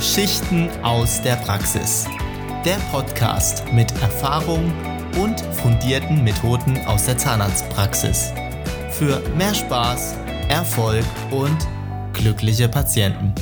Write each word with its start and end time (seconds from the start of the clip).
Geschichten 0.00 0.70
aus 0.82 1.20
der 1.20 1.36
Praxis. 1.36 2.06
Der 2.64 2.78
Podcast 2.90 3.70
mit 3.70 3.92
Erfahrung 4.00 4.72
und 5.22 5.38
fundierten 5.56 6.24
Methoden 6.24 6.78
aus 6.86 7.04
der 7.04 7.18
Zahnarztpraxis. 7.18 8.32
Für 8.92 9.20
mehr 9.36 9.54
Spaß, 9.54 10.16
Erfolg 10.48 11.04
und 11.30 11.58
glückliche 12.14 12.66
Patienten. 12.66 13.34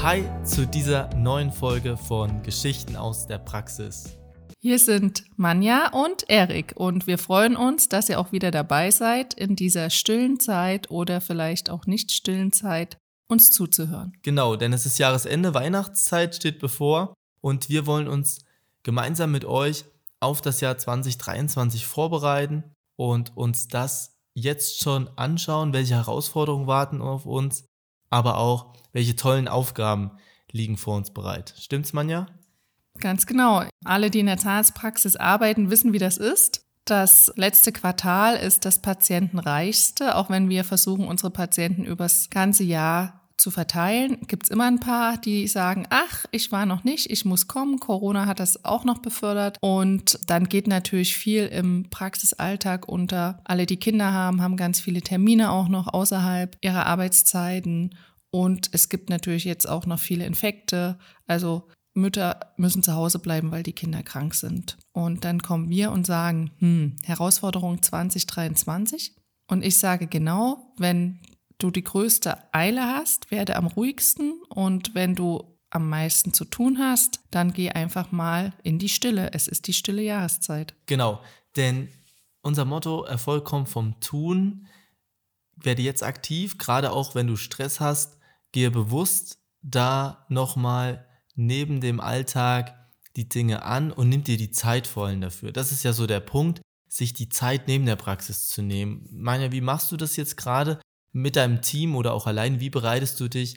Hi 0.00 0.22
zu 0.44 0.68
dieser 0.68 1.12
neuen 1.16 1.50
Folge 1.50 1.96
von 1.96 2.44
Geschichten 2.44 2.94
aus 2.94 3.26
der 3.26 3.38
Praxis. 3.38 4.16
Hier 4.60 4.78
sind 4.78 5.24
Manja 5.36 5.88
und 5.88 6.30
Erik 6.30 6.74
und 6.76 7.08
wir 7.08 7.18
freuen 7.18 7.56
uns, 7.56 7.88
dass 7.88 8.08
ihr 8.08 8.20
auch 8.20 8.30
wieder 8.30 8.52
dabei 8.52 8.92
seid 8.92 9.34
in 9.34 9.56
dieser 9.56 9.90
stillen 9.90 10.38
Zeit 10.38 10.92
oder 10.92 11.20
vielleicht 11.20 11.70
auch 11.70 11.86
nicht 11.86 12.12
stillen 12.12 12.52
Zeit 12.52 12.98
uns 13.28 13.50
zuzuhören. 13.50 14.12
Genau, 14.22 14.56
denn 14.56 14.72
es 14.72 14.86
ist 14.86 14.98
Jahresende, 14.98 15.54
Weihnachtszeit 15.54 16.34
steht 16.34 16.58
bevor 16.58 17.14
und 17.40 17.68
wir 17.68 17.86
wollen 17.86 18.08
uns 18.08 18.44
gemeinsam 18.82 19.30
mit 19.32 19.44
euch 19.44 19.84
auf 20.20 20.40
das 20.40 20.60
Jahr 20.60 20.76
2023 20.76 21.86
vorbereiten 21.86 22.64
und 22.96 23.36
uns 23.36 23.68
das 23.68 24.16
jetzt 24.34 24.80
schon 24.80 25.08
anschauen, 25.16 25.72
welche 25.72 25.94
Herausforderungen 25.94 26.66
warten 26.66 27.00
auf 27.00 27.26
uns, 27.26 27.64
aber 28.10 28.38
auch 28.38 28.72
welche 28.92 29.16
tollen 29.16 29.48
Aufgaben 29.48 30.12
liegen 30.50 30.76
vor 30.76 30.96
uns 30.96 31.12
bereit. 31.12 31.54
Stimmt's, 31.58 31.92
Manja? 31.92 32.26
Ganz 32.98 33.26
genau. 33.26 33.64
Alle, 33.84 34.10
die 34.10 34.20
in 34.20 34.26
der 34.26 34.38
Zahnarztpraxis 34.38 35.16
arbeiten, 35.16 35.70
wissen, 35.70 35.92
wie 35.92 35.98
das 35.98 36.16
ist. 36.16 36.67
Das 36.88 37.30
letzte 37.36 37.70
Quartal 37.70 38.36
ist 38.36 38.64
das 38.64 38.78
patientenreichste, 38.78 40.16
auch 40.16 40.30
wenn 40.30 40.48
wir 40.48 40.64
versuchen, 40.64 41.06
unsere 41.06 41.30
Patienten 41.30 41.84
übers 41.84 42.30
ganze 42.30 42.64
Jahr 42.64 43.20
zu 43.36 43.50
verteilen, 43.50 44.16
gibt 44.26 44.44
es 44.44 44.50
immer 44.50 44.64
ein 44.64 44.80
paar, 44.80 45.18
die 45.18 45.46
sagen, 45.48 45.86
ach, 45.90 46.24
ich 46.30 46.50
war 46.50 46.64
noch 46.64 46.84
nicht, 46.84 47.10
ich 47.10 47.26
muss 47.26 47.46
kommen. 47.46 47.78
Corona 47.78 48.24
hat 48.24 48.40
das 48.40 48.64
auch 48.64 48.86
noch 48.86 49.00
befördert. 49.00 49.58
Und 49.60 50.18
dann 50.30 50.48
geht 50.48 50.66
natürlich 50.66 51.14
viel 51.14 51.44
im 51.44 51.90
Praxisalltag 51.90 52.88
unter. 52.88 53.42
Alle, 53.44 53.66
die 53.66 53.76
Kinder 53.76 54.14
haben, 54.14 54.40
haben 54.40 54.56
ganz 54.56 54.80
viele 54.80 55.02
Termine 55.02 55.50
auch 55.52 55.68
noch 55.68 55.92
außerhalb 55.92 56.56
ihrer 56.62 56.86
Arbeitszeiten. 56.86 57.96
Und 58.30 58.70
es 58.72 58.88
gibt 58.88 59.10
natürlich 59.10 59.44
jetzt 59.44 59.68
auch 59.68 59.84
noch 59.84 60.00
viele 60.00 60.24
Infekte. 60.24 60.98
Also 61.26 61.68
Mütter 61.98 62.52
müssen 62.56 62.82
zu 62.82 62.94
Hause 62.94 63.18
bleiben, 63.18 63.50
weil 63.50 63.62
die 63.62 63.72
Kinder 63.72 64.02
krank 64.02 64.34
sind. 64.34 64.78
Und 64.92 65.24
dann 65.24 65.42
kommen 65.42 65.68
wir 65.68 65.92
und 65.92 66.06
sagen, 66.06 66.50
hm, 66.58 66.96
Herausforderung 67.04 67.82
2023. 67.82 69.14
Und 69.48 69.64
ich 69.64 69.78
sage 69.78 70.06
genau, 70.06 70.72
wenn 70.76 71.20
du 71.58 71.70
die 71.70 71.84
größte 71.84 72.38
Eile 72.52 72.82
hast, 72.82 73.30
werde 73.30 73.56
am 73.56 73.66
ruhigsten 73.66 74.40
und 74.48 74.94
wenn 74.94 75.14
du 75.14 75.58
am 75.70 75.88
meisten 75.88 76.32
zu 76.32 76.44
tun 76.44 76.78
hast, 76.78 77.20
dann 77.30 77.52
geh 77.52 77.70
einfach 77.70 78.10
mal 78.12 78.54
in 78.62 78.78
die 78.78 78.88
Stille. 78.88 79.32
Es 79.32 79.48
ist 79.48 79.66
die 79.66 79.72
stille 79.72 80.02
Jahreszeit. 80.02 80.74
Genau, 80.86 81.20
denn 81.56 81.88
unser 82.42 82.64
Motto 82.64 83.04
Erfolg 83.04 83.44
kommt 83.44 83.68
vom 83.68 84.00
Tun. 84.00 84.66
Werde 85.56 85.82
jetzt 85.82 86.02
aktiv, 86.02 86.56
gerade 86.56 86.92
auch 86.92 87.14
wenn 87.14 87.26
du 87.26 87.36
Stress 87.36 87.80
hast, 87.80 88.18
gehe 88.52 88.70
bewusst 88.70 89.38
da 89.60 90.24
nochmal 90.28 91.07
neben 91.38 91.80
dem 91.80 92.00
Alltag 92.00 92.74
die 93.16 93.28
Dinge 93.28 93.62
an 93.62 93.90
und 93.90 94.08
nimm 94.08 94.24
dir 94.24 94.36
die 94.36 94.50
Zeit 94.50 94.86
vor 94.86 95.06
allem 95.06 95.20
dafür. 95.20 95.52
Das 95.52 95.72
ist 95.72 95.82
ja 95.84 95.92
so 95.92 96.06
der 96.06 96.20
Punkt, 96.20 96.60
sich 96.88 97.12
die 97.12 97.28
Zeit 97.28 97.68
neben 97.68 97.86
der 97.86 97.96
Praxis 97.96 98.48
zu 98.48 98.62
nehmen. 98.62 99.08
Meine, 99.10 99.52
wie 99.52 99.60
machst 99.60 99.90
du 99.92 99.96
das 99.96 100.16
jetzt 100.16 100.36
gerade? 100.36 100.80
mit 101.12 101.36
deinem 101.36 101.62
Team 101.62 101.96
oder 101.96 102.14
auch 102.14 102.26
allein, 102.26 102.60
wie 102.60 102.70
bereitest 102.70 103.18
du 103.20 103.28
dich 103.28 103.56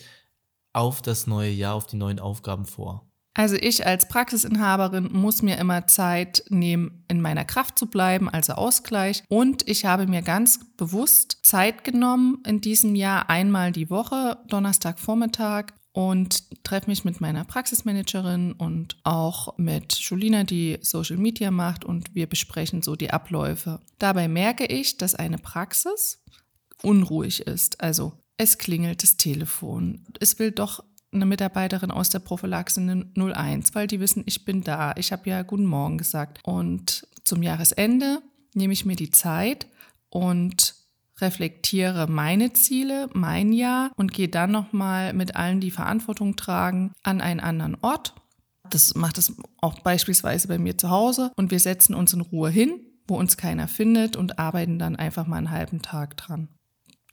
auf 0.73 1.01
das 1.01 1.27
neue 1.27 1.51
Jahr, 1.51 1.75
auf 1.75 1.87
die 1.87 1.97
neuen 1.97 2.19
Aufgaben 2.19 2.65
vor? 2.65 3.07
Also 3.33 3.55
ich 3.55 3.85
als 3.85 4.09
Praxisinhaberin 4.09 5.09
muss 5.13 5.41
mir 5.41 5.57
immer 5.57 5.87
Zeit 5.87 6.43
nehmen, 6.49 7.05
in 7.07 7.21
meiner 7.21 7.45
Kraft 7.45 7.79
zu 7.79 7.85
bleiben, 7.85 8.27
also 8.27 8.53
Ausgleich. 8.53 9.23
Und 9.29 9.67
ich 9.69 9.85
habe 9.85 10.05
mir 10.05 10.21
ganz 10.21 10.59
bewusst 10.75 11.39
Zeit 11.43 11.85
genommen 11.85 12.43
in 12.45 12.59
diesem 12.59 12.93
Jahr 12.93 13.29
einmal 13.29 13.71
die 13.71 13.89
Woche, 13.89 14.37
Donnerstagvormittag, 14.47 15.67
und 15.93 16.63
treffe 16.63 16.89
mich 16.89 17.03
mit 17.03 17.19
meiner 17.19 17.43
Praxismanagerin 17.43 18.53
und 18.53 18.97
auch 19.03 19.57
mit 19.57 19.93
Julina, 19.93 20.43
die 20.43 20.77
Social 20.81 21.17
Media 21.17 21.51
macht 21.51 21.83
und 21.83 22.15
wir 22.15 22.27
besprechen 22.27 22.81
so 22.81 22.95
die 22.95 23.11
Abläufe. 23.11 23.79
Dabei 23.99 24.27
merke 24.27 24.65
ich, 24.65 24.97
dass 24.97 25.15
eine 25.15 25.37
Praxis 25.37 26.23
unruhig 26.81 27.41
ist. 27.41 27.81
Also 27.81 28.13
es 28.37 28.57
klingelt 28.57 29.03
das 29.03 29.17
Telefon. 29.17 30.05
Es 30.19 30.39
will 30.39 30.51
doch 30.51 30.83
eine 31.13 31.25
Mitarbeiterin 31.25 31.91
aus 31.91 32.09
der 32.09 32.19
Prophylaxe 32.19 32.79
eine 32.79 33.05
01, 33.15 33.75
weil 33.75 33.87
die 33.87 33.99
wissen, 33.99 34.23
ich 34.25 34.45
bin 34.45 34.61
da. 34.61 34.93
Ich 34.97 35.11
habe 35.11 35.29
ja 35.29 35.41
guten 35.41 35.65
Morgen 35.65 35.97
gesagt. 35.97 36.39
Und 36.43 37.05
zum 37.23 37.43
Jahresende 37.43 38.21
nehme 38.53 38.73
ich 38.73 38.85
mir 38.85 38.95
die 38.95 39.11
Zeit 39.11 39.67
und 40.09 40.75
reflektiere 41.21 42.07
meine 42.07 42.53
Ziele, 42.53 43.09
mein 43.13 43.53
Jahr 43.53 43.91
und 43.95 44.13
gehe 44.13 44.29
dann 44.29 44.51
nochmal 44.51 45.13
mit 45.13 45.35
allen, 45.35 45.59
die 45.59 45.71
Verantwortung 45.71 46.35
tragen, 46.35 46.91
an 47.03 47.21
einen 47.21 47.39
anderen 47.39 47.75
Ort. 47.81 48.15
Das 48.69 48.95
macht 48.95 49.17
es 49.17 49.35
auch 49.61 49.79
beispielsweise 49.79 50.47
bei 50.47 50.57
mir 50.57 50.77
zu 50.77 50.89
Hause 50.89 51.31
und 51.35 51.51
wir 51.51 51.59
setzen 51.59 51.93
uns 51.93 52.13
in 52.13 52.21
Ruhe 52.21 52.49
hin, 52.49 52.79
wo 53.07 53.17
uns 53.17 53.37
keiner 53.37 53.67
findet 53.67 54.15
und 54.15 54.39
arbeiten 54.39 54.79
dann 54.79 54.95
einfach 54.95 55.27
mal 55.27 55.37
einen 55.37 55.51
halben 55.51 55.81
Tag 55.81 56.17
dran. 56.17 56.49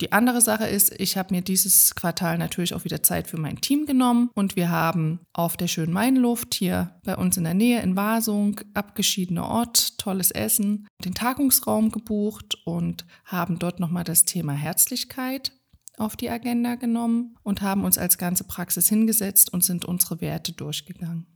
Die 0.00 0.12
andere 0.12 0.40
Sache 0.40 0.66
ist, 0.66 0.92
ich 1.00 1.16
habe 1.16 1.34
mir 1.34 1.42
dieses 1.42 1.94
Quartal 1.96 2.38
natürlich 2.38 2.72
auch 2.72 2.84
wieder 2.84 3.02
Zeit 3.02 3.26
für 3.26 3.38
mein 3.38 3.60
Team 3.60 3.84
genommen 3.84 4.30
und 4.34 4.54
wir 4.54 4.70
haben 4.70 5.20
auf 5.32 5.56
der 5.56 5.66
schönen 5.66 5.92
Mainluft 5.92 6.54
hier 6.54 7.00
bei 7.04 7.16
uns 7.16 7.36
in 7.36 7.42
der 7.42 7.54
Nähe 7.54 7.82
in 7.82 7.96
Wasung, 7.96 8.60
abgeschiedener 8.74 9.48
Ort, 9.48 9.98
tolles 9.98 10.30
Essen, 10.30 10.86
den 11.04 11.14
Tagungsraum 11.14 11.90
gebucht 11.90 12.62
und 12.64 13.06
haben 13.24 13.58
dort 13.58 13.80
nochmal 13.80 14.04
das 14.04 14.24
Thema 14.24 14.52
Herzlichkeit 14.52 15.52
auf 15.96 16.14
die 16.14 16.30
Agenda 16.30 16.76
genommen 16.76 17.36
und 17.42 17.60
haben 17.60 17.84
uns 17.84 17.98
als 17.98 18.18
ganze 18.18 18.44
Praxis 18.44 18.88
hingesetzt 18.88 19.52
und 19.52 19.64
sind 19.64 19.84
unsere 19.84 20.20
Werte 20.20 20.52
durchgegangen. 20.52 21.26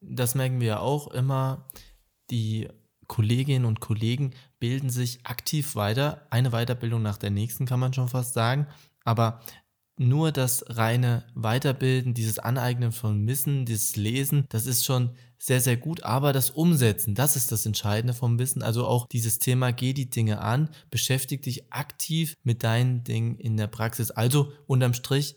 Das 0.00 0.34
merken 0.34 0.60
wir 0.60 0.66
ja 0.66 0.78
auch 0.80 1.08
immer. 1.08 1.68
Die 2.30 2.68
Kolleginnen 3.08 3.64
und 3.64 3.80
Kollegen 3.80 4.32
bilden 4.60 4.90
sich 4.90 5.20
aktiv 5.24 5.74
weiter. 5.74 6.26
Eine 6.30 6.50
Weiterbildung 6.50 7.02
nach 7.02 7.18
der 7.18 7.30
nächsten 7.30 7.66
kann 7.66 7.80
man 7.80 7.92
schon 7.92 8.08
fast 8.08 8.34
sagen. 8.34 8.66
Aber 9.04 9.40
nur 9.98 10.30
das 10.30 10.64
reine 10.68 11.24
Weiterbilden, 11.34 12.14
dieses 12.14 12.38
Aneignen 12.38 12.92
von 12.92 13.26
Wissen, 13.26 13.64
dieses 13.64 13.96
Lesen, 13.96 14.44
das 14.48 14.66
ist 14.66 14.84
schon 14.84 15.10
sehr, 15.38 15.60
sehr 15.60 15.76
gut. 15.76 16.04
Aber 16.04 16.32
das 16.32 16.50
Umsetzen, 16.50 17.14
das 17.14 17.34
ist 17.34 17.50
das 17.50 17.66
Entscheidende 17.66 18.14
vom 18.14 18.38
Wissen. 18.38 18.62
Also 18.62 18.86
auch 18.86 19.08
dieses 19.08 19.38
Thema, 19.38 19.72
geh 19.72 19.92
die 19.92 20.10
Dinge 20.10 20.40
an, 20.40 20.68
beschäftige 20.90 21.42
dich 21.42 21.72
aktiv 21.72 22.34
mit 22.44 22.62
deinen 22.62 23.02
Dingen 23.02 23.36
in 23.38 23.56
der 23.56 23.66
Praxis. 23.66 24.10
Also 24.10 24.52
unterm 24.66 24.94
Strich, 24.94 25.36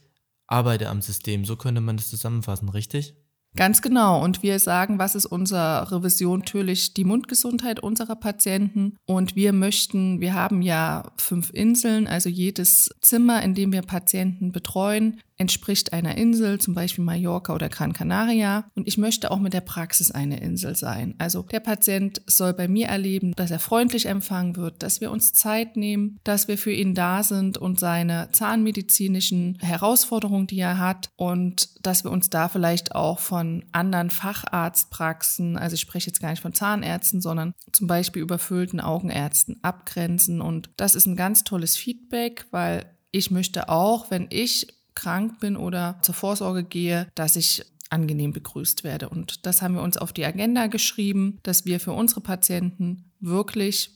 arbeite 0.52 0.90
am 0.90 1.02
System. 1.02 1.46
So 1.46 1.56
könnte 1.56 1.82
man 1.82 1.98
das 1.98 2.10
zusammenfassen, 2.10 2.70
richtig? 2.70 3.16
Ganz 3.56 3.82
genau. 3.82 4.24
Und 4.24 4.44
wir 4.44 4.60
sagen, 4.60 4.98
was 4.98 5.14
ist 5.14 5.26
unsere 5.26 6.04
Vision? 6.04 6.40
Natürlich 6.40 6.94
die 6.94 7.04
Mundgesundheit 7.04 7.82
unserer 7.82 8.16
Patienten. 8.16 8.96
Und 9.06 9.36
wir 9.36 9.52
möchten, 9.52 10.22
wir 10.22 10.34
haben 10.34 10.62
ja 10.62 11.12
fünf 11.18 11.52
Inseln, 11.54 12.08
also 12.08 12.30
jedes 12.30 12.90
Zimmer, 13.02 13.44
in 13.44 13.54
dem 13.54 13.74
wir 13.74 13.82
Patienten 13.82 14.52
betreuen, 14.52 15.20
entspricht 15.38 15.92
einer 15.92 16.18
Insel, 16.18 16.60
zum 16.60 16.76
Beispiel 16.76 17.04
Mallorca 17.04 17.54
oder 17.56 17.68
Gran 17.68 17.94
Canaria. 17.94 18.70
Und 18.76 18.88
ich 18.88 19.00
möchte 19.00 19.32
auch 19.32 19.40
mit 19.40 19.54
der 19.54 19.62
Praxis 19.62 20.12
eine 20.12 20.40
Insel 20.40 20.76
sein. 20.76 21.16
Also 21.18 21.42
der 21.42 21.60
Patient 21.60 22.22
soll 22.28 22.54
bei 22.54 22.68
mir 22.68 22.88
erleben, 22.88 23.34
dass 23.36 23.50
er 23.50 23.60
freundlich 23.60 24.06
empfangen 24.06 24.56
wird, 24.56 24.84
dass 24.84 25.02
wir 25.02 25.10
uns 25.12 25.34
Zeit 25.34 25.76
nehmen, 25.76 26.20
dass 26.24 26.48
wir 26.48 26.60
für 26.60 26.72
ihn 26.72 26.94
da 26.94 27.24
sind 27.24 27.58
und 27.58 27.80
seine 27.80 28.30
zahnmedizinischen 28.32 29.58
Herausforderungen, 29.60 30.46
die 30.46 30.60
er 30.60 30.78
hat, 30.78 31.10
und 31.16 31.86
dass 31.86 32.04
wir 32.04 32.12
uns 32.12 32.30
da 32.30 32.48
vielleicht 32.48 32.94
auch 32.94 33.18
von 33.18 33.41
anderen 33.72 34.10
Facharztpraxen, 34.10 35.58
also 35.58 35.76
ich 35.76 35.82
spreche 35.82 36.08
jetzt 36.08 36.22
gar 36.22 36.30
nicht 36.30 36.42
von 36.42 36.54
Zahnärzten, 36.54 37.22
sondern 37.22 37.54
zum 37.72 37.88
Beispiel 37.88 38.22
überfüllten 38.22 38.80
Augenärzten 38.80 39.60
abgrenzen. 39.64 40.42
Und 40.42 40.70
das 40.78 40.96
ist 40.96 41.06
ein 41.06 41.16
ganz 41.16 41.44
tolles 41.44 41.76
Feedback, 41.76 42.46
weil 42.52 42.86
ich 43.12 43.32
möchte 43.32 43.70
auch, 43.70 44.12
wenn 44.12 44.28
ich 44.30 44.68
krank 44.96 45.40
bin 45.40 45.56
oder 45.56 46.00
zur 46.02 46.16
Vorsorge 46.16 46.64
gehe, 46.64 47.08
dass 47.16 47.36
ich 47.36 47.66
angenehm 47.90 48.34
begrüßt 48.34 48.84
werde. 48.84 49.10
Und 49.10 49.46
das 49.46 49.62
haben 49.62 49.76
wir 49.76 49.82
uns 49.82 49.98
auf 49.98 50.14
die 50.14 50.26
Agenda 50.26 50.68
geschrieben, 50.68 51.40
dass 51.44 51.66
wir 51.66 51.80
für 51.80 51.94
unsere 51.94 52.22
Patienten 52.22 53.12
wirklich 53.20 53.92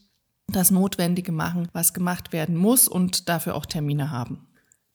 das 0.48 0.70
Notwendige 0.70 1.32
machen, 1.32 1.70
was 1.74 1.94
gemacht 1.94 2.34
werden 2.34 2.56
muss 2.56 2.88
und 2.88 3.30
dafür 3.30 3.56
auch 3.56 3.66
Termine 3.66 4.12
haben. 4.12 4.48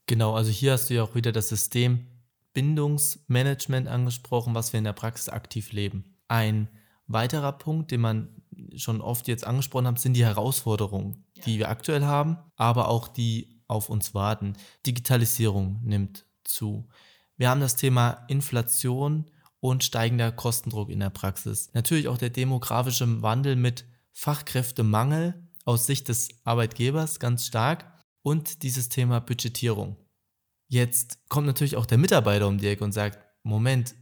Genau, 0.06 0.34
also 0.34 0.50
hier 0.50 0.72
hast 0.72 0.90
du 0.90 0.94
ja 0.94 1.02
auch 1.02 1.14
wieder 1.14 1.32
das 1.32 1.48
System 1.48 2.06
Bindungsmanagement 2.52 3.88
angesprochen, 3.88 4.54
was 4.54 4.72
wir 4.72 4.78
in 4.78 4.84
der 4.84 4.92
Praxis 4.92 5.28
aktiv 5.28 5.72
leben. 5.72 6.16
Ein 6.28 6.68
weiterer 7.06 7.52
Punkt, 7.52 7.90
den 7.90 8.00
man 8.00 8.28
schon 8.76 9.00
oft 9.00 9.28
jetzt 9.28 9.46
angesprochen 9.46 9.86
hat, 9.86 9.98
sind 9.98 10.14
die 10.14 10.24
Herausforderungen, 10.24 11.24
die 11.44 11.58
wir 11.58 11.68
aktuell 11.68 12.04
haben, 12.04 12.38
aber 12.56 12.88
auch 12.88 13.08
die 13.08 13.62
auf 13.68 13.88
uns 13.88 14.14
warten. 14.14 14.54
Digitalisierung 14.86 15.80
nimmt 15.82 16.26
zu. 16.44 16.88
Wir 17.36 17.48
haben 17.48 17.60
das 17.60 17.76
Thema 17.76 18.24
Inflation 18.28 19.30
und 19.60 19.84
steigender 19.84 20.32
Kostendruck 20.32 20.90
in 20.90 21.00
der 21.00 21.10
Praxis. 21.10 21.70
Natürlich 21.72 22.08
auch 22.08 22.18
der 22.18 22.30
demografische 22.30 23.22
Wandel 23.22 23.56
mit 23.56 23.84
Fachkräftemangel 24.12 25.48
aus 25.64 25.86
Sicht 25.86 26.08
des 26.08 26.28
Arbeitgebers 26.44 27.20
ganz 27.20 27.46
stark 27.46 27.86
und 28.22 28.62
dieses 28.62 28.88
Thema 28.88 29.20
Budgetierung. 29.20 29.96
Jetzt 30.72 31.18
kommt 31.28 31.48
natürlich 31.48 31.74
auch 31.74 31.84
der 31.84 31.98
Mitarbeiter 31.98 32.46
um 32.46 32.58
die 32.58 32.68
Ecke 32.68 32.84
und 32.84 32.92
sagt, 32.92 33.18
Moment, 33.42 33.96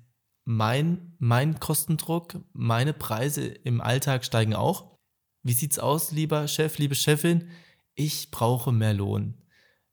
mein, 0.45 1.15
mein 1.19 1.61
Kostendruck, 1.61 2.41
meine 2.53 2.93
Preise 2.93 3.47
im 3.47 3.81
Alltag 3.81 4.23
steigen 4.23 4.55
auch. 4.55 4.99
Wie 5.43 5.55
sieht's 5.55 5.79
aus, 5.79 6.13
lieber 6.13 6.47
Chef, 6.47 6.77
liebe 6.77 6.95
Chefin? 6.95 7.49
Ich 7.95 8.31
brauche 8.31 8.71
mehr 8.71 8.93
Lohn. 8.93 9.39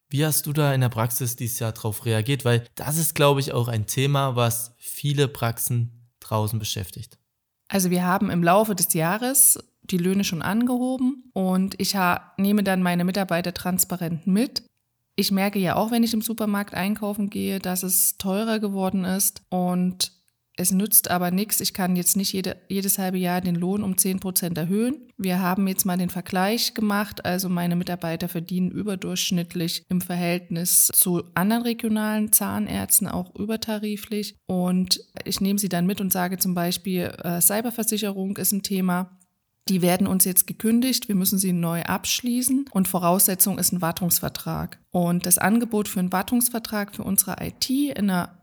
Wie 0.10 0.26
hast 0.26 0.48
du 0.48 0.54
da 0.54 0.74
in 0.74 0.82
der 0.82 0.90
Praxis 0.90 1.38
dieses 1.38 1.60
Jahr 1.60 1.72
darauf 1.72 2.06
reagiert? 2.06 2.44
Weil 2.44 2.66
das 2.76 2.98
ist, 2.98 3.16
glaube 3.16 3.40
ich, 3.40 3.54
auch 3.54 3.70
ein 3.70 3.88
Thema, 3.88 4.36
was 4.36 4.76
viele 4.78 5.30
Praxen 5.30 6.10
draußen 6.20 6.60
beschäftigt. 6.60 7.18
Also 7.70 7.90
wir 7.90 8.04
haben 8.04 8.30
im 8.30 8.44
Laufe 8.44 8.76
des 8.76 8.94
Jahres 8.94 9.58
die 9.84 9.98
Löhne 9.98 10.26
schon 10.26 10.42
angehoben 10.42 11.32
und 11.32 11.80
ich 11.80 11.96
nehme 12.36 12.64
dann 12.64 12.84
meine 12.84 13.06
Mitarbeiter 13.06 13.54
transparent 13.54 14.28
mit. 14.28 14.64
Ich 15.16 15.32
merke 15.32 15.60
ja 15.60 15.76
auch, 15.76 15.92
wenn 15.92 16.04
ich 16.04 16.14
im 16.14 16.22
Supermarkt 16.22 16.74
einkaufen 16.74 17.30
gehe, 17.30 17.60
dass 17.60 17.84
es 17.84 18.18
teurer 18.18 18.60
geworden 18.60 19.06
ist 19.06 19.42
und 19.50 20.12
es 20.58 20.72
nützt 20.72 21.12
aber 21.12 21.32
nichts. 21.32 21.60
Ich 21.60 21.74
kann 21.74 21.96
jetzt 21.96 22.16
nicht 22.16 22.32
jede, 22.32 22.58
jedes 22.70 22.98
halbe 22.98 23.18
Jahr 23.18 23.42
den 23.42 23.56
Lohn 23.56 23.84
um 23.84 23.98
10 23.98 24.20
Prozent 24.20 24.58
erhöhen. 24.58 25.10
Wir 25.18 25.40
haben 25.40 25.68
jetzt 25.68 25.86
mal 25.86 25.98
den 25.98 26.10
Vergleich 26.10 26.74
gemacht. 26.74 27.26
Also 27.26 27.50
meine 27.50 27.76
Mitarbeiter 27.76 28.30
verdienen 28.30 28.72
überdurchschnittlich 28.72 29.84
im 29.90 30.00
Verhältnis 30.00 30.88
zu 30.94 31.24
anderen 31.34 31.64
regionalen 31.64 32.32
Zahnärzten 32.32 33.08
auch 33.08 33.36
übertariflich. 33.36 34.38
Und 34.46 35.02
ich 35.26 35.42
nehme 35.42 35.60
sie 35.60 35.70
dann 35.70 35.86
mit 35.86 36.00
und 36.00 36.14
sage 36.14 36.38
zum 36.38 36.54
Beispiel, 36.54 37.12
äh, 37.24 37.42
Cyberversicherung 37.42 38.38
ist 38.38 38.54
ein 38.54 38.64
Thema. 38.64 39.20
Die 39.68 39.82
werden 39.82 40.06
uns 40.06 40.26
jetzt 40.26 40.46
gekündigt, 40.46 41.08
wir 41.08 41.16
müssen 41.16 41.40
sie 41.40 41.52
neu 41.52 41.82
abschließen 41.82 42.66
und 42.72 42.88
Voraussetzung 42.88 43.58
ist 43.58 43.72
ein 43.72 43.82
Wartungsvertrag. 43.82 44.80
Und 44.92 45.26
das 45.26 45.40
Angebot 45.40 45.88
für 45.88 46.00
einen 46.00 46.12
Wartungsvertrag 46.12 46.96
für 46.96 47.04
unsere 47.04 47.38
IT 47.44 47.68
in 47.70 48.12
einer 48.12 48.38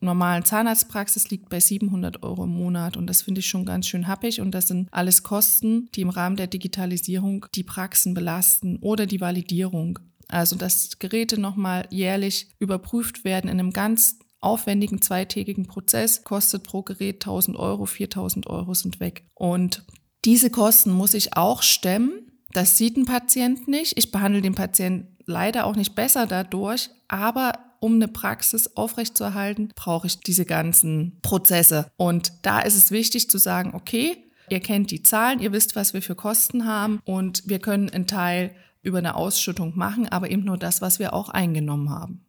normalen 0.00 0.44
Zahnarztpraxis 0.44 1.30
liegt 1.30 1.48
bei 1.48 1.60
700 1.60 2.22
Euro 2.24 2.44
im 2.44 2.50
Monat 2.50 2.96
und 2.96 3.06
das 3.06 3.22
finde 3.22 3.38
ich 3.38 3.46
schon 3.46 3.64
ganz 3.64 3.86
schön 3.86 4.08
happig 4.08 4.40
und 4.40 4.50
das 4.50 4.66
sind 4.66 4.88
alles 4.90 5.22
Kosten, 5.22 5.88
die 5.94 6.02
im 6.02 6.10
Rahmen 6.10 6.36
der 6.36 6.48
Digitalisierung 6.48 7.46
die 7.54 7.62
Praxen 7.62 8.12
belasten 8.12 8.78
oder 8.80 9.06
die 9.06 9.20
Validierung. 9.20 10.00
Also 10.28 10.56
dass 10.56 10.98
Geräte 10.98 11.40
nochmal 11.40 11.86
jährlich 11.90 12.50
überprüft 12.58 13.24
werden 13.24 13.48
in 13.48 13.60
einem 13.60 13.72
ganz 13.72 14.18
aufwendigen 14.40 15.00
zweitägigen 15.00 15.66
Prozess, 15.66 16.24
kostet 16.24 16.64
pro 16.64 16.82
Gerät 16.82 17.16
1000 17.16 17.56
Euro, 17.56 17.86
4000 17.86 18.48
Euro 18.48 18.74
sind 18.74 19.00
weg. 19.00 19.28
Und 19.34 19.84
diese 20.26 20.50
Kosten 20.50 20.90
muss 20.90 21.14
ich 21.14 21.36
auch 21.36 21.62
stemmen. 21.62 22.32
Das 22.52 22.76
sieht 22.76 22.96
ein 22.96 23.06
Patient 23.06 23.68
nicht. 23.68 23.96
Ich 23.96 24.10
behandle 24.10 24.42
den 24.42 24.54
Patienten 24.54 25.16
leider 25.24 25.64
auch 25.66 25.76
nicht 25.76 25.94
besser 25.94 26.26
dadurch, 26.26 26.90
aber 27.08 27.52
um 27.80 27.94
eine 27.94 28.08
Praxis 28.08 28.76
aufrechtzuerhalten, 28.76 29.72
brauche 29.76 30.08
ich 30.08 30.18
diese 30.18 30.44
ganzen 30.44 31.18
Prozesse. 31.22 31.90
Und 31.96 32.32
da 32.42 32.60
ist 32.60 32.74
es 32.74 32.90
wichtig 32.90 33.30
zu 33.30 33.38
sagen, 33.38 33.74
okay, 33.74 34.16
ihr 34.48 34.60
kennt 34.60 34.90
die 34.90 35.02
Zahlen, 35.02 35.40
ihr 35.40 35.52
wisst, 35.52 35.76
was 35.76 35.94
wir 35.94 36.02
für 36.02 36.14
Kosten 36.14 36.66
haben 36.66 37.00
und 37.04 37.42
wir 37.46 37.60
können 37.60 37.90
einen 37.90 38.06
Teil 38.06 38.54
über 38.82 38.98
eine 38.98 39.14
Ausschüttung 39.14 39.76
machen, 39.76 40.08
aber 40.08 40.30
eben 40.30 40.44
nur 40.44 40.56
das, 40.56 40.80
was 40.80 40.98
wir 40.98 41.12
auch 41.12 41.28
eingenommen 41.28 41.90
haben. 41.90 42.24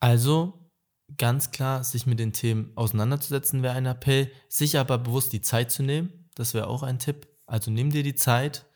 Also 0.00 0.70
ganz 1.16 1.50
klar, 1.50 1.84
sich 1.84 2.06
mit 2.06 2.18
den 2.18 2.32
Themen 2.32 2.72
auseinanderzusetzen 2.74 3.62
wäre 3.62 3.74
ein 3.74 3.86
Appell, 3.86 4.30
sich 4.48 4.78
aber 4.78 4.98
bewusst 4.98 5.32
die 5.32 5.42
Zeit 5.42 5.70
zu 5.70 5.82
nehmen, 5.82 6.28
das 6.34 6.54
wäre 6.54 6.68
auch 6.68 6.82
ein 6.82 6.98
Tipp. 6.98 7.26
Also 7.48 7.70
nimm 7.70 7.90
dir 7.90 8.02
die 8.02 8.14
Zeit 8.14 8.66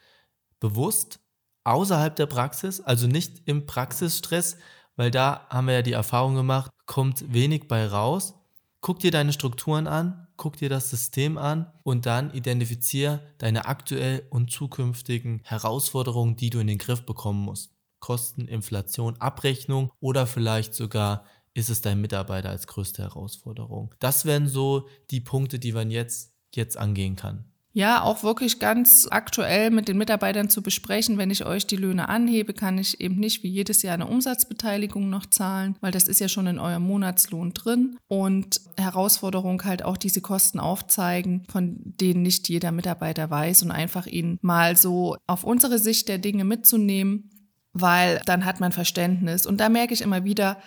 bewusst 0.59 1.21
außerhalb 1.65 2.17
der 2.17 2.27
Praxis, 2.27 2.81
also 2.81 3.07
nicht 3.07 3.43
im 3.47 3.67
Praxisstress, 3.67 4.57
weil 4.97 5.11
da 5.11 5.47
haben 5.49 5.67
wir 5.67 5.75
ja 5.75 5.83
die 5.83 5.93
Erfahrung 5.93 6.35
gemacht, 6.35 6.71
kommt 6.87 7.33
wenig 7.33 7.69
bei 7.69 7.87
raus. 7.87 8.35
Guck 8.81 8.99
dir 8.99 9.11
deine 9.11 9.33
Strukturen 9.33 9.87
an, 9.87 10.27
guck 10.37 10.57
dir 10.57 10.69
das 10.69 10.91
System 10.91 11.39
an 11.39 11.73
und 11.85 12.07
dann 12.07 12.33
identifiziere 12.33 13.21
deine 13.39 13.67
aktuell 13.67 14.27
und 14.31 14.51
zukünftigen 14.51 15.41
Herausforderungen, 15.45 16.35
die 16.35 16.51
du 16.51 16.59
in 16.59 16.67
den 16.67 16.79
Griff 16.79 17.07
bekommen 17.07 17.45
musst. 17.45 17.73
Kosten, 18.01 18.49
Inflation, 18.49 19.21
Abrechnung 19.21 19.93
oder 20.01 20.27
vielleicht 20.27 20.75
sogar 20.75 21.25
ist 21.55 21.71
es 21.71 21.83
dein 21.83 22.01
Mitarbeiter 22.01 22.49
als 22.49 22.67
größte 22.67 23.03
Herausforderung. 23.03 23.95
Das 24.01 24.25
wären 24.25 24.49
so 24.49 24.89
die 25.11 25.21
Punkte, 25.21 25.59
die 25.59 25.73
man 25.73 25.91
jetzt, 25.91 26.33
jetzt 26.55 26.77
angehen 26.77 27.15
kann. 27.15 27.52
Ja, 27.75 28.03
auch 28.03 28.23
wirklich 28.23 28.59
ganz 28.59 29.09
aktuell 29.11 29.71
mit 29.71 29.89
den 29.89 29.97
Mitarbeitern 29.97 30.51
zu 30.51 30.63
besprechen. 30.63 31.17
Wenn 31.17 31.31
ich 31.31 31.47
euch 31.47 31.67
die 31.67 31.77
Löhne 31.77 32.11
anhebe, 32.11 32.53
kann 32.53 32.77
ich 32.77 33.01
eben 33.01 33.17
nicht 33.17 33.43
wie 33.43 33.49
jedes 33.49 33.81
Jahr 33.81 33.95
eine 33.95 34.09
Umsatzbeteiligung 34.09 35.09
noch 35.09 35.25
zahlen, 35.25 35.77
weil 35.81 35.91
das 35.91 36.07
ist 36.07 36.21
ja 36.21 36.29
schon 36.29 36.47
in 36.47 36.59
eurem 36.59 36.83
Monatslohn 36.83 37.55
drin. 37.55 37.97
Und 38.09 38.61
Herausforderung 38.77 39.65
halt 39.65 39.85
auch 39.87 39.97
diese 39.97 40.21
Kosten 40.21 40.61
aufzeigen, 40.61 41.47
von 41.51 41.79
denen 41.83 42.21
nicht 42.21 42.51
jeder 42.51 42.73
Mitarbeiter 42.73 43.31
weiß 43.31 43.63
und 43.63 43.71
einfach 43.71 44.07
ihn 44.07 44.39
mal 44.43 44.77
so 44.77 45.17
auf 45.27 45.43
unsere 45.43 45.79
Sicht 45.79 46.09
der 46.09 46.19
Dinge 46.19 46.45
mitzunehmen, 46.45 47.31
weil 47.73 48.21
dann 48.27 48.45
hat 48.45 48.61
man 48.61 48.73
Verständnis. 48.73 49.47
Und 49.47 49.61
da 49.61 49.71
merke 49.71 49.95
ich 49.95 50.03
immer 50.03 50.25
wieder, 50.25 50.59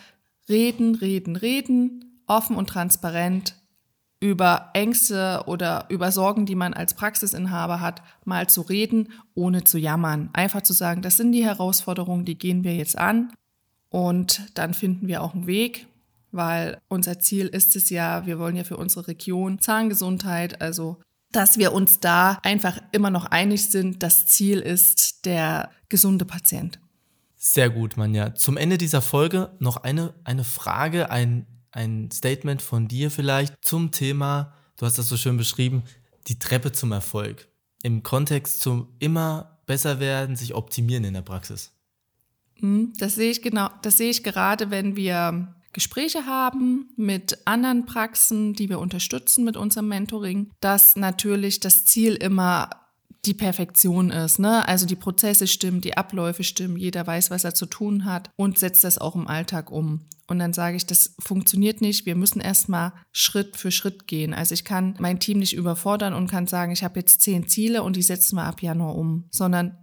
reden, 0.49 0.95
reden, 0.95 1.35
reden, 1.35 2.23
offen 2.25 2.55
und 2.55 2.67
transparent 2.67 3.55
über 4.25 4.71
Ängste 4.73 5.43
oder 5.45 5.85
über 5.89 6.11
Sorgen, 6.11 6.47
die 6.47 6.55
man 6.55 6.73
als 6.73 6.95
Praxisinhaber 6.95 7.79
hat, 7.79 8.01
mal 8.23 8.49
zu 8.49 8.61
reden, 8.61 9.09
ohne 9.35 9.63
zu 9.63 9.77
jammern. 9.77 10.31
Einfach 10.33 10.63
zu 10.63 10.73
sagen, 10.73 11.03
das 11.03 11.17
sind 11.17 11.31
die 11.31 11.45
Herausforderungen, 11.45 12.25
die 12.25 12.35
gehen 12.35 12.63
wir 12.63 12.75
jetzt 12.75 12.97
an 12.97 13.31
und 13.89 14.41
dann 14.55 14.73
finden 14.73 15.07
wir 15.07 15.21
auch 15.21 15.35
einen 15.35 15.45
Weg, 15.45 15.85
weil 16.31 16.79
unser 16.87 17.19
Ziel 17.19 17.45
ist 17.45 17.75
es 17.75 17.91
ja, 17.91 18.25
wir 18.25 18.39
wollen 18.39 18.55
ja 18.55 18.63
für 18.63 18.77
unsere 18.77 19.07
Region 19.07 19.59
Zahngesundheit, 19.59 20.59
also 20.59 20.97
dass 21.31 21.59
wir 21.59 21.71
uns 21.71 21.99
da 21.99 22.39
einfach 22.41 22.79
immer 22.93 23.11
noch 23.11 23.25
einig 23.25 23.69
sind, 23.69 24.01
das 24.01 24.25
Ziel 24.25 24.59
ist 24.59 25.27
der 25.27 25.69
gesunde 25.87 26.25
Patient. 26.25 26.79
Sehr 27.35 27.69
gut, 27.69 27.95
Manja. 27.95 28.33
Zum 28.33 28.57
Ende 28.57 28.79
dieser 28.79 29.03
Folge 29.03 29.51
noch 29.59 29.77
eine, 29.77 30.15
eine 30.23 30.43
Frage, 30.43 31.11
ein 31.11 31.45
ein 31.75 32.09
Statement 32.09 32.61
von 32.61 32.87
dir 32.87 33.11
vielleicht 33.11 33.53
zum 33.61 33.91
Thema, 33.91 34.53
du 34.77 34.85
hast 34.85 34.97
das 34.97 35.09
so 35.09 35.17
schön 35.17 35.37
beschrieben, 35.37 35.83
die 36.27 36.39
Treppe 36.39 36.71
zum 36.71 36.91
Erfolg. 36.91 37.47
Im 37.83 38.01
Kontext 38.01 38.61
zum 38.61 38.87
immer 38.99 39.59
besser 39.65 39.99
werden, 39.99 40.35
sich 40.35 40.55
optimieren 40.55 41.03
in 41.03 41.13
der 41.13 41.21
Praxis. 41.21 41.73
Hm, 42.59 42.93
das 42.97 43.15
sehe 43.15 43.29
ich 43.29 43.41
genau, 43.41 43.69
das 43.81 43.97
sehe 43.97 44.09
ich 44.09 44.23
gerade, 44.23 44.71
wenn 44.71 44.95
wir 44.95 45.53
Gespräche 45.73 46.25
haben 46.25 46.89
mit 46.95 47.39
anderen 47.43 47.85
Praxen, 47.85 48.53
die 48.53 48.69
wir 48.69 48.79
unterstützen 48.79 49.43
mit 49.43 49.57
unserem 49.57 49.89
Mentoring, 49.89 50.51
dass 50.61 50.95
natürlich 50.95 51.59
das 51.59 51.83
Ziel 51.83 52.15
immer 52.15 52.69
die 53.25 53.33
Perfektion 53.33 54.11
ist. 54.11 54.39
Ne? 54.39 54.65
Also 54.65 54.85
die 54.85 54.95
Prozesse 54.95 55.47
stimmen, 55.47 55.81
die 55.81 55.97
Abläufe 55.97 56.45
stimmen, 56.45 56.77
jeder 56.77 57.05
weiß, 57.05 57.31
was 57.31 57.43
er 57.43 57.53
zu 57.53 57.65
tun 57.65 58.05
hat 58.05 58.29
und 58.37 58.59
setzt 58.59 58.85
das 58.85 58.97
auch 58.97 59.15
im 59.15 59.27
Alltag 59.27 59.71
um. 59.71 60.05
Und 60.27 60.39
dann 60.39 60.53
sage 60.53 60.77
ich, 60.77 60.85
das 60.85 61.15
funktioniert 61.19 61.81
nicht. 61.81 62.05
Wir 62.05 62.15
müssen 62.15 62.39
erstmal 62.39 62.93
Schritt 63.11 63.57
für 63.57 63.71
Schritt 63.71 64.07
gehen. 64.07 64.33
Also 64.33 64.53
ich 64.53 64.65
kann 64.65 64.95
mein 64.99 65.19
Team 65.19 65.39
nicht 65.39 65.55
überfordern 65.55 66.13
und 66.13 66.29
kann 66.29 66.47
sagen, 66.47 66.71
ich 66.71 66.83
habe 66.83 66.99
jetzt 66.99 67.21
zehn 67.21 67.47
Ziele 67.47 67.83
und 67.83 67.95
die 67.95 68.01
setzen 68.01 68.35
wir 68.35 68.43
ab 68.45 68.61
Januar 68.61 68.95
um, 68.95 69.25
sondern 69.29 69.77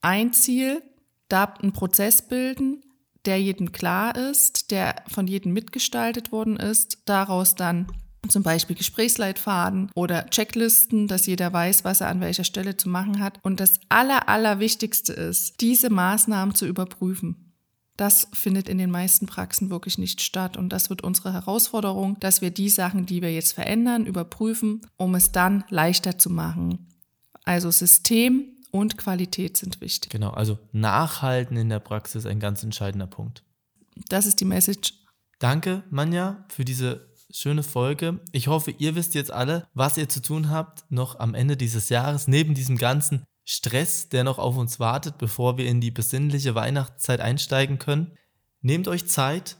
ein 0.00 0.32
Ziel, 0.32 0.82
da 1.28 1.44
einen 1.44 1.72
Prozess 1.72 2.28
bilden, 2.28 2.82
der 3.24 3.40
jedem 3.40 3.72
klar 3.72 4.16
ist, 4.16 4.70
der 4.70 5.02
von 5.08 5.26
jedem 5.26 5.52
mitgestaltet 5.52 6.32
worden 6.32 6.56
ist, 6.56 6.98
daraus 7.04 7.56
dann 7.56 7.88
zum 8.28 8.42
Beispiel 8.42 8.76
Gesprächsleitfaden 8.76 9.90
oder 9.94 10.28
Checklisten, 10.30 11.08
dass 11.08 11.26
jeder 11.26 11.52
weiß, 11.52 11.84
was 11.84 12.00
er 12.00 12.08
an 12.08 12.20
welcher 12.20 12.44
Stelle 12.44 12.76
zu 12.76 12.88
machen 12.88 13.20
hat. 13.20 13.38
Und 13.42 13.60
das 13.60 13.80
Aller, 13.88 14.28
Allerwichtigste 14.28 15.12
ist, 15.12 15.60
diese 15.60 15.90
Maßnahmen 15.90 16.54
zu 16.54 16.66
überprüfen. 16.66 17.47
Das 17.98 18.28
findet 18.32 18.68
in 18.68 18.78
den 18.78 18.92
meisten 18.92 19.26
Praxen 19.26 19.70
wirklich 19.70 19.98
nicht 19.98 20.20
statt. 20.20 20.56
Und 20.56 20.70
das 20.70 20.88
wird 20.88 21.02
unsere 21.02 21.32
Herausforderung, 21.32 22.16
dass 22.20 22.40
wir 22.40 22.52
die 22.52 22.68
Sachen, 22.68 23.06
die 23.06 23.22
wir 23.22 23.32
jetzt 23.34 23.52
verändern, 23.52 24.06
überprüfen, 24.06 24.82
um 24.96 25.16
es 25.16 25.32
dann 25.32 25.64
leichter 25.68 26.16
zu 26.16 26.30
machen. 26.30 26.86
Also 27.42 27.72
System 27.72 28.56
und 28.70 28.98
Qualität 28.98 29.56
sind 29.56 29.80
wichtig. 29.80 30.12
Genau, 30.12 30.30
also 30.30 30.60
Nachhalten 30.70 31.56
in 31.56 31.68
der 31.68 31.80
Praxis 31.80 32.24
ein 32.24 32.38
ganz 32.38 32.62
entscheidender 32.62 33.08
Punkt. 33.08 33.42
Das 34.08 34.26
ist 34.26 34.38
die 34.38 34.44
Message. 34.44 34.94
Danke, 35.40 35.82
Manja, 35.90 36.44
für 36.50 36.64
diese 36.64 37.08
schöne 37.32 37.64
Folge. 37.64 38.20
Ich 38.30 38.46
hoffe, 38.46 38.70
ihr 38.70 38.94
wisst 38.94 39.16
jetzt 39.16 39.32
alle, 39.32 39.66
was 39.74 39.96
ihr 39.96 40.08
zu 40.08 40.22
tun 40.22 40.50
habt, 40.50 40.84
noch 40.88 41.18
am 41.18 41.34
Ende 41.34 41.56
dieses 41.56 41.88
Jahres, 41.88 42.28
neben 42.28 42.54
diesem 42.54 42.78
ganzen 42.78 43.24
Stress, 43.50 44.08
der 44.08 44.24
noch 44.24 44.38
auf 44.38 44.56
uns 44.56 44.78
wartet, 44.78 45.16
bevor 45.16 45.56
wir 45.56 45.66
in 45.66 45.80
die 45.80 45.90
besinnliche 45.90 46.54
Weihnachtszeit 46.54 47.20
einsteigen 47.20 47.78
können. 47.78 48.16
Nehmt 48.60 48.88
euch 48.88 49.06
Zeit, 49.06 49.56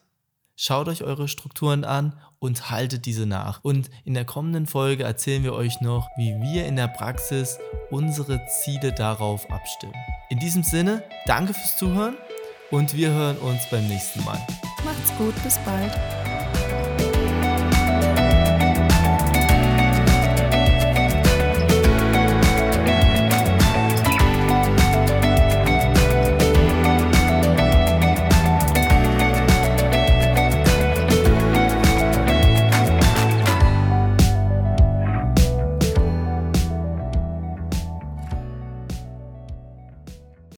Schaut 0.60 0.88
euch 0.88 1.04
eure 1.04 1.28
Strukturen 1.28 1.84
an 1.84 2.18
und 2.40 2.68
haltet 2.68 3.06
diese 3.06 3.26
nach. 3.26 3.60
Und 3.62 3.90
in 4.04 4.14
der 4.14 4.24
kommenden 4.24 4.66
Folge 4.66 5.04
erzählen 5.04 5.44
wir 5.44 5.52
euch 5.52 5.80
noch, 5.80 6.08
wie 6.16 6.34
wir 6.42 6.66
in 6.66 6.74
der 6.74 6.88
Praxis 6.88 7.60
unsere 7.92 8.44
Ziele 8.46 8.92
darauf 8.92 9.48
abstimmen. 9.52 9.94
In 10.30 10.40
diesem 10.40 10.64
Sinne, 10.64 11.04
danke 11.26 11.54
fürs 11.54 11.76
Zuhören 11.76 12.16
und 12.72 12.96
wir 12.96 13.12
hören 13.12 13.36
uns 13.36 13.70
beim 13.70 13.86
nächsten 13.86 14.24
Mal. 14.24 14.44
Macht's 14.84 15.16
gut, 15.16 15.34
bis 15.44 15.58
bald. 15.58 15.92